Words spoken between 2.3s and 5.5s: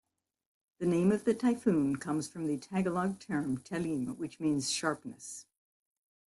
the Tagalog term "Talim", which means 'sharpness'.